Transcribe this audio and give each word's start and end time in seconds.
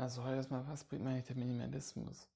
Also 0.00 0.24
heute 0.24 0.36
erstmal, 0.36 0.66
was 0.66 0.84
bringt 0.84 1.04
mir 1.04 1.10
eigentlich 1.10 1.26
der 1.26 1.36
Minimalismus? 1.36 2.26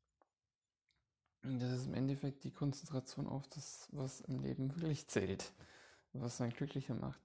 Das 1.41 1.73
ist 1.73 1.87
im 1.87 1.95
Endeffekt 1.95 2.45
die 2.45 2.51
Konzentration 2.51 3.27
auf 3.27 3.49
das, 3.49 3.89
was 3.91 4.21
im 4.21 4.41
Leben 4.41 4.77
wirklich 4.77 5.07
zählt, 5.07 5.51
was 6.13 6.43
einen 6.43 6.53
glücklicher 6.53 6.95
macht. 6.95 7.23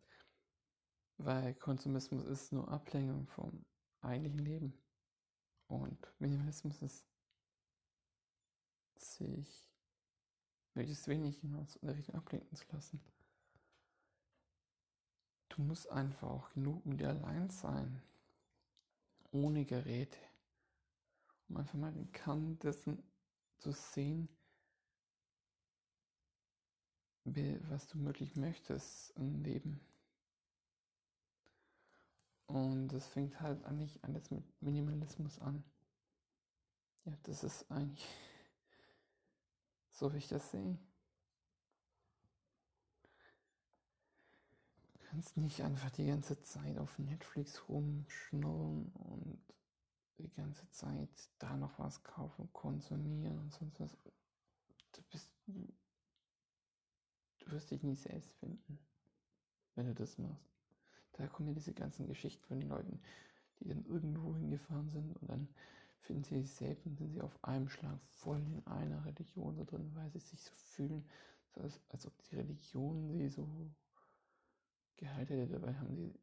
Weil 1.17 1.55
Konsumismus 1.55 2.23
ist 2.23 2.53
nur 2.53 2.69
Ablenkung 2.71 3.27
vom 3.27 3.65
eigentlichen 3.99 4.39
Leben. 4.39 4.73
Und 5.67 5.99
Minimalismus 6.19 6.81
ist 6.83 7.05
sich 8.95 9.67
möglichst 10.73 11.09
wenig 11.09 11.43
in 11.43 11.51
der 11.81 11.97
Richtung 11.97 12.15
ablenken 12.15 12.55
zu 12.55 12.63
lassen. 12.71 13.01
Du 15.49 15.61
musst 15.63 15.89
einfach 15.89 16.29
auch 16.29 16.49
genug 16.51 16.85
mit 16.85 17.01
dir 17.01 17.09
allein 17.09 17.49
sein. 17.49 18.01
Ohne 19.31 19.65
Geräte. 19.65 20.28
Um 21.49 21.57
einfach 21.57 21.75
mal 21.75 21.91
den 21.91 22.11
Kern 22.11 22.59
dessen 22.59 23.01
zu 23.57 23.71
sehen, 23.71 24.29
was 27.69 27.87
du 27.87 27.97
möglich 27.97 28.35
möchtest 28.35 29.11
im 29.17 29.43
Leben. 29.43 29.79
Und 32.47 32.87
das 32.87 33.05
fängt 33.07 33.39
halt 33.41 33.63
eigentlich 33.65 34.03
alles 34.03 34.31
mit 34.31 34.43
Minimalismus 34.61 35.39
an. 35.39 35.63
Ja, 37.05 37.13
das 37.23 37.43
ist 37.43 37.71
eigentlich 37.71 38.07
so, 39.91 40.11
wie 40.13 40.17
ich 40.17 40.27
das 40.27 40.49
sehe. 40.49 40.79
Du 44.93 44.99
kannst 45.11 45.37
nicht 45.37 45.61
einfach 45.61 45.91
die 45.91 46.07
ganze 46.07 46.41
Zeit 46.41 46.77
auf 46.79 46.97
Netflix 46.97 47.67
rumschnurren 47.69 48.91
und 48.93 49.39
die 50.23 50.31
ganze 50.31 50.69
Zeit 50.71 51.09
da 51.39 51.55
noch 51.55 51.77
was 51.79 52.03
kaufen, 52.03 52.51
konsumieren 52.53 53.39
und 53.39 53.53
sonst 53.53 53.79
was. 53.79 53.97
Du 54.93 55.01
bist. 55.11 55.29
Du 57.39 57.51
wirst 57.51 57.71
dich 57.71 57.81
nie 57.81 57.95
selbst 57.95 58.31
finden, 58.33 58.79
wenn 59.75 59.87
du 59.87 59.95
das 59.95 60.17
machst. 60.17 60.49
Da 61.13 61.27
kommen 61.27 61.49
ja 61.49 61.55
diese 61.55 61.73
ganzen 61.73 62.07
Geschichten 62.07 62.43
von 62.45 62.59
den 62.59 62.69
Leuten, 62.69 63.01
die 63.59 63.67
dann 63.67 63.83
irgendwo 63.85 64.35
hingefahren 64.35 64.89
sind 64.89 65.15
und 65.17 65.29
dann 65.29 65.47
finden 66.01 66.23
sie 66.23 66.41
sich 66.41 66.51
selbst 66.53 66.85
und 66.85 66.95
sind 66.95 67.11
sie 67.11 67.21
auf 67.21 67.43
einem 67.43 67.69
Schlag 67.69 67.99
voll 68.03 68.37
in 68.37 68.65
einer 68.67 69.03
Religion 69.05 69.57
da 69.57 69.63
drin, 69.63 69.91
weil 69.95 70.09
sie 70.11 70.19
sich 70.19 70.41
so 70.41 70.53
fühlen, 70.55 71.05
so 71.53 71.61
als, 71.61 71.79
als 71.89 72.05
ob 72.05 72.13
die 72.23 72.35
Religion 72.35 73.11
sie 73.11 73.29
so 73.29 73.47
gehalten 74.97 75.39
hätte. 75.39 75.53
Dabei 75.59 75.73
haben 75.73 75.95
sie, 75.95 76.13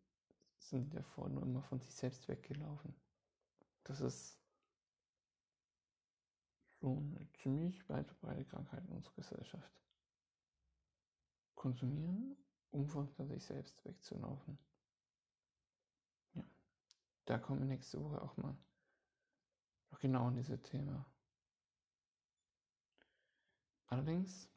sind 0.58 0.94
davor 0.94 1.28
nur 1.28 1.42
immer 1.42 1.62
von 1.62 1.80
sich 1.80 1.94
selbst 1.94 2.28
weggelaufen. 2.28 2.94
Das 3.86 4.00
ist 4.00 4.36
schon 6.80 7.14
eine 7.16 7.32
ziemlich 7.34 7.88
weit 7.88 8.08
verbreitete 8.08 8.50
Krankheit 8.50 8.84
in 8.84 8.92
unserer 8.96 9.14
Gesellschaft. 9.14 9.80
Konsumieren, 11.54 12.36
um 12.72 12.88
von 12.88 13.08
sich 13.28 13.44
selbst 13.44 13.84
wegzulaufen. 13.84 14.58
Da 17.26 17.38
kommen 17.38 17.60
wir 17.60 17.66
nächste 17.66 18.02
Woche 18.02 18.20
auch 18.20 18.36
mal 18.36 18.56
noch 19.90 20.00
genau 20.00 20.28
in 20.28 20.34
dieses 20.34 20.60
Thema. 20.62 21.06
Allerdings 23.86 24.48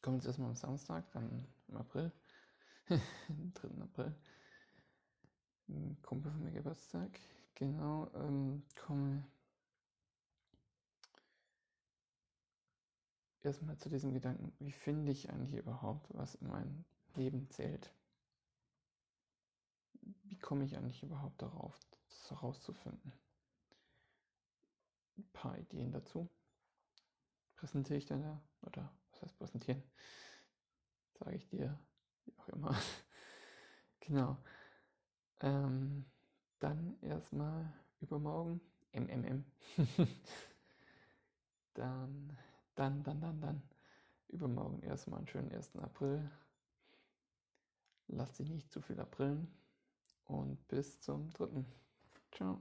kommt 0.00 0.20
es 0.20 0.26
erstmal 0.26 0.48
am 0.48 0.56
Samstag, 0.56 1.10
dann 1.12 1.46
im 1.68 1.76
April, 1.76 2.10
3. 2.88 3.82
April, 3.82 4.18
ein 5.68 6.00
Kumpel 6.00 6.32
von 6.32 6.42
mir 6.42 6.52
Geburtstag, 6.52 7.20
genau, 7.54 8.10
ähm, 8.14 8.62
komme 8.74 9.24
erstmal 13.42 13.76
zu 13.78 13.88
diesem 13.88 14.12
Gedanken, 14.12 14.52
wie 14.58 14.72
finde 14.72 15.12
ich 15.12 15.30
eigentlich 15.30 15.54
überhaupt, 15.54 16.06
was 16.14 16.34
in 16.36 16.48
meinem 16.48 16.84
Leben 17.14 17.48
zählt? 17.50 17.92
wie 20.24 20.38
komme 20.38 20.64
ich 20.64 20.76
eigentlich 20.76 21.02
überhaupt 21.02 21.42
darauf, 21.42 21.78
das 22.08 22.30
herauszufinden? 22.30 23.12
Ein 25.18 25.28
paar 25.32 25.58
Ideen 25.58 25.92
dazu. 25.92 26.28
Präsentiere 27.56 27.98
ich 27.98 28.06
dann 28.06 28.22
da, 28.22 28.42
oder 28.62 28.90
was 29.10 29.22
heißt 29.22 29.38
präsentieren? 29.38 29.82
Sage 31.18 31.36
ich 31.36 31.46
dir, 31.48 31.78
wie 32.24 32.38
auch 32.38 32.48
immer. 32.48 32.74
genau. 34.00 34.38
Ähm, 35.40 36.06
dann 36.62 36.96
erstmal 37.02 37.72
übermorgen 38.00 38.60
MMM. 38.92 39.44
dann, 41.74 42.36
dann, 42.74 43.02
dann, 43.02 43.20
dann, 43.20 43.40
dann. 43.40 43.62
Übermorgen 44.28 44.80
erstmal 44.82 45.18
einen 45.18 45.28
schönen 45.28 45.50
1. 45.52 45.76
April. 45.76 46.30
Lass 48.08 48.32
dich 48.34 48.50
nicht 48.50 48.70
zu 48.72 48.80
viel 48.80 48.98
aprillen 49.00 49.48
und 50.26 50.66
bis 50.68 51.00
zum 51.00 51.30
dritten. 51.32 51.66
Ciao. 52.30 52.60